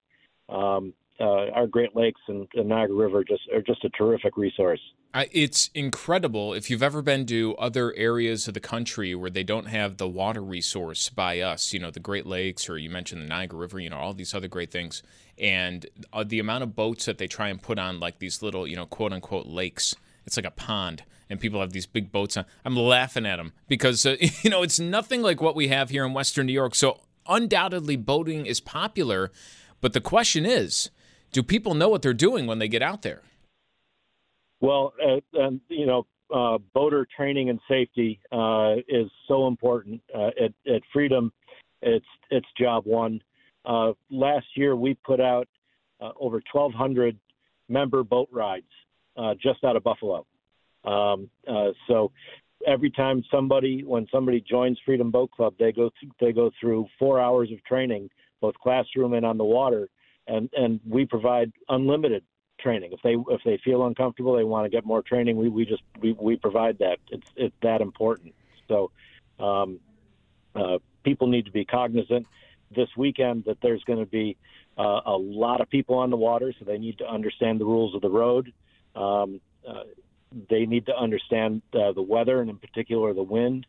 Um, 0.50 0.94
uh, 1.20 1.52
our 1.54 1.68
Great 1.68 1.96
Lakes 1.96 2.20
and, 2.28 2.48
and, 2.56 2.68
Niagara 2.68 2.96
River 2.96 3.24
just 3.24 3.44
are 3.54 3.62
just 3.62 3.86
a 3.86 3.90
terrific 3.90 4.38
resource. 4.38 4.80
it's 5.14 5.70
incredible 5.76 6.54
if 6.54 6.70
you've 6.70 6.82
ever 6.82 7.04
been 7.04 7.28
to 7.28 7.56
other 7.58 7.94
areas 7.96 8.48
of 8.48 8.56
the 8.56 8.60
country 8.60 9.14
where 9.14 9.30
they 9.30 9.44
don't 9.44 9.68
have 9.68 9.98
the 9.98 10.08
water 10.08 10.42
resource 10.42 11.10
by 11.10 11.40
us. 11.40 11.74
You 11.74 11.80
know, 11.80 11.92
the 11.92 12.00
Great 12.00 12.26
Lakes, 12.26 12.68
or 12.68 12.78
you 12.78 12.90
mentioned 12.90 13.22
the 13.22 13.28
Niagara 13.28 13.60
River. 13.60 13.80
You 13.80 13.92
know, 13.92 13.98
all 13.98 14.14
these 14.14 14.34
other 14.34 14.48
great 14.48 14.72
things, 14.72 15.04
and 15.38 15.86
uh, 16.12 16.24
the 16.24 16.40
amount 16.40 16.64
of 16.64 16.76
boats 16.76 17.06
that 17.06 17.20
they 17.20 17.28
try 17.28 17.50
and 17.50 17.62
put 17.62 17.78
on 17.78 18.00
like 18.00 18.18
these 18.18 18.42
little, 18.42 18.66
you 18.66 18.76
know, 18.76 18.88
quote 18.88 19.14
unquote 19.14 19.46
lakes. 19.46 19.96
It's 20.26 20.38
like 20.38 20.46
a 20.46 20.52
pond, 20.52 21.04
and 21.30 21.40
people 21.40 21.62
have 21.62 21.72
these 21.72 21.86
big 21.86 22.12
boats 22.12 22.38
on. 22.38 22.46
I'm 22.64 22.76
laughing 22.76 23.26
at 23.26 23.38
them 23.38 23.54
because 23.68 24.06
uh, 24.06 24.16
you 24.42 24.50
know 24.50 24.64
it's 24.64 24.80
nothing 24.80 25.22
like 25.22 25.42
what 25.42 25.56
we 25.56 25.70
have 25.70 25.90
here 25.90 26.06
in 26.06 26.14
Western 26.14 26.46
New 26.46 26.54
York. 26.54 26.76
So 26.76 27.02
undoubtedly, 27.28 27.96
boating 27.96 28.46
is 28.46 28.60
popular, 28.60 29.32
but 29.80 29.94
the 29.94 30.02
question 30.02 30.46
is 30.46 30.90
do 31.32 31.42
people 31.42 31.74
know 31.74 31.90
what 31.90 32.02
they're 32.02 32.14
doing 32.14 32.46
when 32.46 32.60
they 32.60 32.68
get 32.68 32.82
out 32.82 33.02
there? 33.02 33.22
Well, 34.60 34.94
uh, 35.04 35.50
you 35.70 35.86
know, 35.86 36.06
uh, 36.34 36.60
boater 36.74 37.08
training 37.16 37.50
and 37.50 37.60
safety 37.68 38.20
uh, 38.32 38.76
is 38.88 39.10
so 39.28 39.48
important 39.48 40.02
uh, 40.16 40.28
at, 40.28 40.54
at, 40.72 40.82
Freedom. 40.94 41.32
It's 41.82 42.06
it's 42.30 42.48
job 42.60 42.86
one. 42.86 43.22
Uh, 43.66 43.94
last 44.10 44.46
year, 44.56 44.76
we 44.76 44.94
put 44.94 45.20
out 45.20 45.48
uh, 46.00 46.12
over 46.20 46.42
1,200 46.52 47.18
member 47.70 48.04
boat 48.04 48.30
rides 48.32 48.66
just 49.42 49.64
out 49.64 49.76
of 49.76 49.84
Buffalo. 49.84 50.26
Um, 50.84 51.30
so 51.88 52.12
every 52.66 52.92
time 52.92 53.24
somebody, 53.32 53.84
when 53.84 54.08
somebody 54.12 54.42
joins 54.42 54.80
Freedom 54.86 55.12
Boat 55.12 55.32
Club, 55.32 55.54
they 55.60 55.72
go 55.72 55.92
th- 56.00 56.12
they 56.20 56.32
go 56.32 56.52
through 56.60 56.88
four 56.98 57.20
hours 57.20 57.52
of 57.52 57.64
training, 57.66 58.10
both 58.40 58.56
classroom 58.56 59.14
and 59.14 59.26
on 59.26 59.38
the 59.38 59.44
water 59.44 59.90
and 60.28 60.50
and 60.56 60.80
we 60.88 61.06
provide 61.06 61.52
unlimited 61.70 62.24
training. 62.60 62.92
If 62.94 63.02
they 63.02 63.16
if 63.34 63.42
they 63.44 63.60
feel 63.64 63.86
uncomfortable, 63.86 64.36
they 64.36 64.44
want 64.44 64.66
to 64.66 64.70
get 64.70 64.86
more 64.86 65.02
training. 65.02 65.38
We 65.38 65.50
we 65.50 65.66
just 65.66 65.84
we, 66.00 66.14
we 66.14 66.36
provide 66.36 66.80
that. 66.80 66.98
It's 67.10 67.28
it's 67.36 67.56
that 67.62 67.82
important. 67.82 68.34
So 68.68 68.92
um, 69.40 69.80
uh, 70.56 70.78
people 71.04 71.28
need 71.28 71.46
to 71.46 71.52
be 71.52 71.66
cognizant 71.66 72.28
this 72.74 72.90
weekend 72.96 73.46
that 73.46 73.58
there's 73.62 73.84
going 73.84 74.00
to 74.00 74.06
be 74.06 74.38
uh, 74.78 75.02
a 75.06 75.18
lot 75.18 75.60
of 75.60 75.70
people 75.70 75.98
on 75.98 76.10
the 76.10 76.18
water, 76.18 76.54
so 76.58 76.66
they 76.66 76.78
need 76.78 76.98
to 77.00 77.10
understand 77.10 77.60
the 77.60 77.66
rules 77.66 77.94
of 77.96 78.02
the 78.02 78.10
road. 78.10 78.54
Um, 78.96 79.42
uh, 79.68 79.84
they 80.50 80.66
need 80.66 80.86
to 80.86 80.98
understand 80.98 81.62
uh, 81.74 81.92
the 81.92 82.02
weather 82.02 82.42
and 82.42 82.50
in 82.50 82.58
particular 82.58 83.14
the 83.14 83.24
wind 83.24 83.66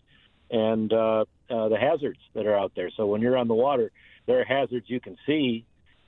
and 0.50 0.92
uh, 0.92 1.24
uh, 1.50 1.68
the 1.68 1.78
hazards 1.78 2.20
that 2.34 2.46
are 2.46 2.56
out 2.56 2.72
there. 2.76 2.90
So 2.96 3.06
when 3.06 3.20
you're 3.20 3.36
on 3.36 3.48
the 3.48 3.54
water, 3.54 3.90
there 4.26 4.40
are 4.40 4.44
hazards 4.44 4.88
you 4.88 5.00
can 5.00 5.16
see 5.26 5.64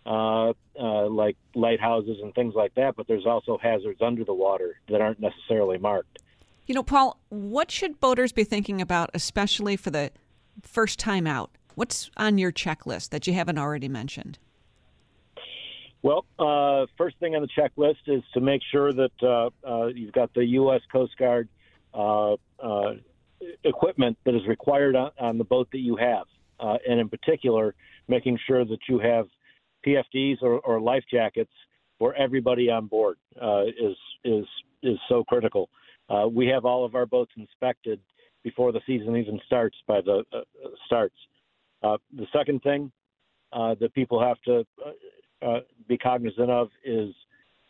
uh, 0.06 0.50
uh, 0.78 1.06
like 1.08 1.36
lighthouses 1.54 2.18
and 2.22 2.34
things 2.34 2.54
like 2.54 2.74
that, 2.74 2.94
but 2.96 3.06
there's 3.08 3.26
also 3.26 3.58
hazards 3.58 4.02
under 4.02 4.24
the 4.24 4.34
water 4.34 4.78
that 4.88 5.00
aren't 5.00 5.20
necessarily 5.20 5.78
marked. 5.78 6.18
You 6.66 6.74
know, 6.74 6.82
Paul, 6.82 7.18
what 7.30 7.70
should 7.70 8.00
boaters 8.00 8.32
be 8.32 8.44
thinking 8.44 8.80
about, 8.80 9.10
especially 9.14 9.76
for 9.76 9.90
the 9.90 10.10
first 10.62 10.98
time 10.98 11.26
out? 11.26 11.50
What's 11.74 12.10
on 12.16 12.38
your 12.38 12.52
checklist 12.52 13.10
that 13.10 13.26
you 13.26 13.32
haven't 13.34 13.58
already 13.58 13.88
mentioned? 13.88 14.38
Well, 16.04 16.26
uh, 16.38 16.84
first 16.98 17.16
thing 17.18 17.34
on 17.34 17.40
the 17.40 17.48
checklist 17.48 17.96
is 18.06 18.22
to 18.34 18.40
make 18.42 18.60
sure 18.70 18.92
that 18.92 19.10
uh, 19.22 19.48
uh, 19.66 19.86
you've 19.86 20.12
got 20.12 20.34
the 20.34 20.44
U.S. 20.44 20.82
Coast 20.92 21.16
Guard 21.16 21.48
uh, 21.94 22.34
uh, 22.62 22.92
equipment 23.64 24.18
that 24.26 24.34
is 24.34 24.46
required 24.46 24.96
on, 24.96 25.12
on, 25.18 25.38
the 25.38 25.44
boat 25.44 25.66
that 25.72 25.78
you 25.78 25.96
have, 25.96 26.26
and 26.60 27.00
in 27.00 27.08
particular, 27.08 27.74
making 28.06 28.38
sure 28.46 28.66
that 28.66 28.80
you 28.86 28.98
have 28.98 29.28
PFDs 29.86 30.42
or, 30.42 30.58
or 30.60 30.78
life 30.78 31.04
jackets 31.10 31.52
for 31.98 32.14
everybody 32.14 32.68
on 32.68 32.86
board 32.86 33.16
is 33.66 33.96
is 34.24 34.44
is 34.82 34.98
so 35.08 35.24
critical. 35.24 35.70
We 36.30 36.48
have 36.48 36.66
all 36.66 36.84
of 36.84 36.94
our 36.94 37.06
boats 37.06 37.32
inspected 37.38 37.98
before 38.42 38.72
the 38.72 38.80
season 38.86 39.16
even 39.16 39.40
starts 39.46 39.78
by 39.88 40.02
the 40.02 40.22
uh, 40.34 40.40
starts. 40.84 41.16
Uh, 41.82 41.96
the 42.14 42.26
second 42.30 42.60
thing 42.62 42.92
uh, 43.54 43.74
that 43.80 43.94
people 43.94 44.20
have 44.20 44.36
to 44.42 44.66
uh, 45.44 45.60
be 45.88 45.98
cognizant 45.98 46.50
of 46.50 46.68
is 46.84 47.14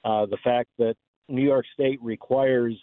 the 0.05 0.39
fact 0.43 0.69
that 0.79 0.95
New 1.29 1.43
York 1.43 1.65
State 1.75 2.03
requires 2.03 2.75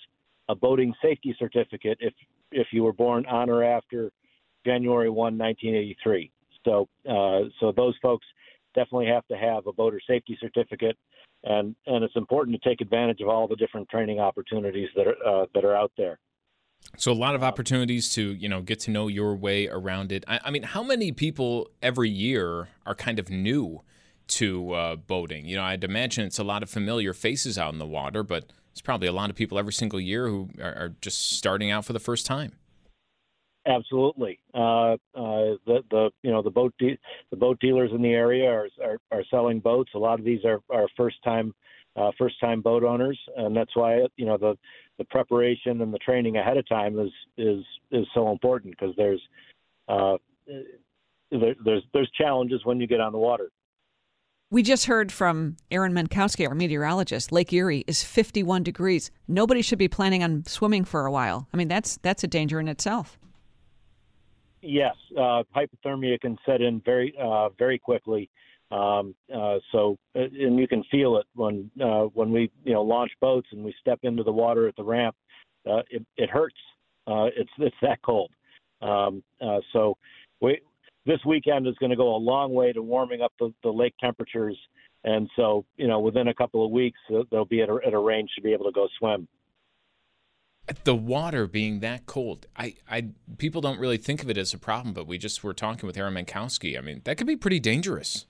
a 0.49 0.55
boating 0.55 0.93
safety 1.01 1.35
certificate 1.39 1.97
if 2.01 2.13
if 2.51 2.67
you 2.71 2.83
were 2.83 2.93
born 2.93 3.25
on 3.27 3.49
or 3.49 3.63
after 3.63 4.11
January 4.65 5.09
1, 5.09 5.37
1983. 5.37 6.31
So 6.65 6.89
so 7.59 7.71
those 7.75 7.95
folks 8.01 8.25
definitely 8.75 9.07
have 9.07 9.27
to 9.27 9.37
have 9.37 9.67
a 9.67 9.73
boater 9.73 9.99
safety 10.07 10.37
certificate, 10.39 10.97
and 11.43 11.75
and 11.87 12.03
it's 12.03 12.15
important 12.15 12.61
to 12.61 12.69
take 12.69 12.81
advantage 12.81 13.21
of 13.21 13.29
all 13.29 13.47
the 13.47 13.55
different 13.55 13.89
training 13.89 14.19
opportunities 14.19 14.89
that 14.95 15.07
are 15.07 15.43
uh, 15.43 15.45
that 15.53 15.65
are 15.65 15.75
out 15.75 15.91
there. 15.97 16.19
So 16.97 17.11
a 17.11 17.13
lot 17.13 17.35
of 17.35 17.43
opportunities 17.43 18.13
to 18.13 18.33
you 18.33 18.49
know 18.49 18.61
get 18.61 18.79
to 18.81 18.91
know 18.91 19.07
your 19.07 19.35
way 19.35 19.67
around 19.67 20.11
it. 20.11 20.23
I, 20.27 20.39
I 20.45 20.51
mean, 20.51 20.63
how 20.63 20.83
many 20.83 21.11
people 21.11 21.69
every 21.81 22.09
year 22.09 22.69
are 22.85 22.95
kind 22.95 23.19
of 23.19 23.29
new 23.29 23.81
to 24.31 24.73
uh, 24.73 24.95
boating? 24.95 25.45
You 25.45 25.57
know, 25.57 25.63
I'd 25.63 25.83
imagine 25.83 26.25
it's 26.25 26.39
a 26.39 26.43
lot 26.43 26.63
of 26.63 26.69
familiar 26.69 27.13
faces 27.13 27.57
out 27.57 27.73
in 27.73 27.79
the 27.79 27.85
water, 27.85 28.23
but 28.23 28.51
it's 28.71 28.81
probably 28.81 29.07
a 29.07 29.13
lot 29.13 29.29
of 29.29 29.35
people 29.35 29.59
every 29.59 29.73
single 29.73 29.99
year 29.99 30.27
who 30.27 30.49
are, 30.61 30.73
are 30.73 30.95
just 31.01 31.33
starting 31.33 31.71
out 31.71 31.85
for 31.85 31.93
the 31.93 31.99
first 31.99 32.25
time. 32.25 32.53
Absolutely. 33.67 34.39
Uh, 34.55 34.93
uh, 35.13 35.53
the 35.67 35.83
the 35.91 36.09
you 36.23 36.31
know 36.31 36.41
the 36.41 36.49
boat 36.49 36.73
de- 36.79 36.97
the 37.29 37.37
boat 37.37 37.59
dealers 37.59 37.91
in 37.93 38.01
the 38.01 38.09
area 38.09 38.49
are, 38.49 38.67
are, 38.83 38.97
are 39.11 39.23
selling 39.29 39.59
boats. 39.59 39.91
A 39.93 39.99
lot 39.99 40.17
of 40.17 40.25
these 40.25 40.43
are, 40.45 40.61
are 40.71 40.87
first 40.97 41.17
time 41.23 41.53
uh, 41.95 42.09
first 42.17 42.39
time 42.39 42.61
boat 42.61 42.83
owners, 42.83 43.19
and 43.37 43.55
that's 43.55 43.75
why 43.75 43.99
you 44.15 44.25
know 44.25 44.37
the 44.37 44.57
the 44.97 45.05
preparation 45.05 45.81
and 45.81 45.93
the 45.93 45.99
training 45.99 46.37
ahead 46.37 46.57
of 46.57 46.67
time 46.67 46.99
is 46.99 47.11
is 47.37 47.63
is 47.91 48.07
so 48.15 48.31
important 48.31 48.75
because 48.79 48.95
there's 48.95 49.21
uh, 49.87 50.17
there, 51.29 51.55
there's 51.63 51.83
there's 51.93 52.09
challenges 52.17 52.61
when 52.65 52.79
you 52.79 52.87
get 52.87 52.99
on 52.99 53.11
the 53.11 53.19
water. 53.19 53.51
We 54.51 54.63
just 54.63 54.85
heard 54.87 55.13
from 55.13 55.55
Aaron 55.71 55.93
Mentkowski, 55.93 56.45
our 56.45 56.53
meteorologist. 56.53 57.31
Lake 57.31 57.53
Erie 57.53 57.85
is 57.87 58.03
51 58.03 58.63
degrees. 58.63 59.09
Nobody 59.25 59.61
should 59.61 59.79
be 59.79 59.87
planning 59.87 60.25
on 60.25 60.43
swimming 60.45 60.83
for 60.83 61.05
a 61.05 61.11
while. 61.11 61.47
I 61.53 61.57
mean, 61.57 61.69
that's 61.69 61.97
that's 62.01 62.25
a 62.25 62.27
danger 62.27 62.59
in 62.59 62.67
itself. 62.67 63.17
Yes, 64.61 64.93
uh, 65.17 65.43
hypothermia 65.55 66.19
can 66.19 66.37
set 66.45 66.61
in 66.61 66.81
very 66.81 67.15
uh, 67.17 67.47
very 67.57 67.79
quickly. 67.79 68.29
Um, 68.71 69.15
uh, 69.33 69.59
so, 69.71 69.97
uh, 70.17 70.23
and 70.23 70.59
you 70.59 70.67
can 70.67 70.83
feel 70.91 71.15
it 71.15 71.25
when 71.33 71.71
uh, 71.81 72.07
when 72.13 72.31
we 72.33 72.51
you 72.65 72.73
know 72.73 72.81
launch 72.81 73.11
boats 73.21 73.47
and 73.53 73.63
we 73.63 73.73
step 73.79 73.99
into 74.03 74.21
the 74.21 74.33
water 74.33 74.67
at 74.67 74.75
the 74.75 74.83
ramp. 74.83 75.15
Uh, 75.65 75.81
it, 75.89 76.05
it 76.17 76.29
hurts. 76.29 76.59
it's 77.07 77.51
it's 77.57 77.75
that 77.81 78.01
cold. 78.01 78.31
Um, 78.81 79.23
so, 79.71 79.95
we 80.41 80.59
this 81.05 81.19
weekend 81.25 81.67
is 81.67 81.75
going 81.79 81.89
to 81.89 81.95
go 81.95 82.15
a 82.15 82.17
long 82.17 82.53
way 82.53 82.71
to 82.73 82.81
warming 82.81 83.21
up 83.21 83.33
the, 83.39 83.53
the 83.63 83.69
lake 83.69 83.93
temperatures. 83.99 84.57
And 85.03 85.29
so, 85.35 85.65
you 85.77 85.87
know, 85.87 85.99
within 85.99 86.27
a 86.27 86.33
couple 86.33 86.63
of 86.63 86.71
weeks, 86.71 86.99
they'll 87.31 87.45
be 87.45 87.61
at 87.61 87.69
a, 87.69 87.79
at 87.85 87.93
a 87.93 87.99
range 87.99 88.29
to 88.35 88.41
be 88.41 88.53
able 88.53 88.65
to 88.65 88.71
go 88.71 88.87
swim 88.99 89.27
the 90.83 90.95
water 90.95 91.47
being 91.47 91.79
that 91.79 92.05
cold, 92.05 92.47
I, 92.55 92.75
I 92.89 93.09
people 93.37 93.61
don't 93.61 93.79
really 93.79 93.97
think 93.97 94.23
of 94.23 94.29
it 94.29 94.37
as 94.37 94.53
a 94.53 94.57
problem, 94.57 94.93
but 94.93 95.07
we 95.07 95.17
just 95.17 95.43
were 95.43 95.53
talking 95.53 95.87
with 95.87 95.97
Aaron 95.97 96.13
Mentkowski. 96.13 96.77
I 96.77 96.81
mean, 96.81 97.01
that 97.03 97.17
could 97.17 97.27
be 97.27 97.35
pretty 97.35 97.59
dangerous. 97.59 98.25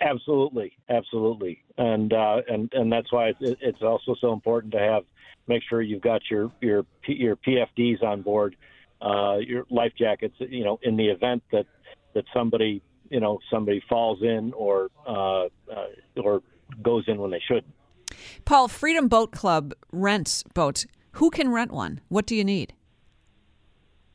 Absolutely, 0.00 0.72
absolutely, 0.88 1.62
and 1.76 2.12
uh, 2.12 2.40
and 2.48 2.72
and 2.72 2.90
that's 2.90 3.12
why 3.12 3.34
it's, 3.38 3.60
it's 3.60 3.82
also 3.82 4.14
so 4.18 4.32
important 4.32 4.72
to 4.72 4.78
have 4.78 5.04
make 5.46 5.62
sure 5.68 5.82
you've 5.82 6.00
got 6.00 6.22
your 6.30 6.50
your 6.62 6.86
your 7.06 7.36
PFDs 7.36 8.02
on 8.02 8.22
board, 8.22 8.56
uh, 9.00 9.38
your 9.38 9.64
life 9.70 9.92
jackets. 9.98 10.34
You 10.38 10.64
know, 10.64 10.78
in 10.82 10.96
the 10.96 11.08
event 11.08 11.42
that 11.52 11.66
that 12.14 12.24
somebody 12.34 12.82
you 13.10 13.20
know 13.20 13.38
somebody 13.50 13.82
falls 13.88 14.22
in 14.22 14.52
or 14.54 14.90
uh, 15.06 15.44
uh 15.44 15.86
or 16.22 16.42
goes 16.82 17.04
in 17.06 17.18
when 17.18 17.30
they 17.30 17.42
shouldn't. 17.46 17.74
Paul, 18.44 18.68
Freedom 18.68 19.08
Boat 19.08 19.32
Club 19.32 19.74
rents 19.92 20.42
boats. 20.54 20.86
Who 21.12 21.30
can 21.30 21.50
rent 21.50 21.72
one? 21.72 22.00
What 22.08 22.26
do 22.26 22.36
you 22.36 22.44
need? 22.44 22.74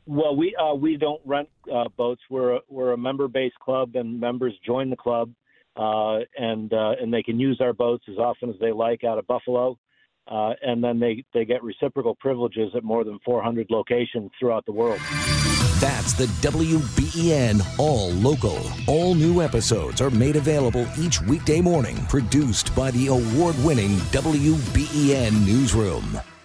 Well, 0.06 0.36
we 0.36 0.54
uh, 0.56 0.74
we 0.74 0.96
don't 0.96 1.20
rent 1.24 1.48
uh, 1.72 1.88
boats. 1.96 2.22
We're 2.30 2.56
a, 2.56 2.60
we're 2.68 2.92
a 2.92 2.96
member 2.96 3.28
based 3.28 3.58
club, 3.58 3.96
and 3.96 4.20
members 4.20 4.54
join 4.64 4.88
the 4.88 4.96
club, 4.96 5.32
uh, 5.76 6.20
and 6.38 6.72
uh, 6.72 6.94
and 7.00 7.12
they 7.12 7.22
can 7.22 7.40
use 7.40 7.60
our 7.60 7.72
boats 7.72 8.04
as 8.08 8.16
often 8.16 8.50
as 8.50 8.56
they 8.60 8.72
like 8.72 9.02
out 9.02 9.18
of 9.18 9.26
Buffalo, 9.26 9.78
uh, 10.28 10.54
and 10.62 10.82
then 10.82 10.98
they 10.98 11.24
they 11.32 11.44
get 11.44 11.62
reciprocal 11.62 12.14
privileges 12.16 12.72
at 12.74 12.84
more 12.84 13.04
than 13.04 13.18
400 13.24 13.68
locations 13.70 14.30
throughout 14.38 14.64
the 14.66 14.72
world. 14.72 15.00
That's 15.78 16.14
the 16.14 16.26
WBEN 16.40 17.62
All 17.78 18.10
Local. 18.12 18.58
All 18.86 19.14
new 19.14 19.42
episodes 19.42 20.00
are 20.00 20.10
made 20.10 20.36
available 20.36 20.86
each 20.98 21.20
weekday 21.22 21.60
morning, 21.60 21.96
produced 22.08 22.74
by 22.74 22.90
the 22.92 23.08
award 23.08 23.56
winning 23.62 23.96
WBEN 24.12 25.46
Newsroom. 25.46 26.35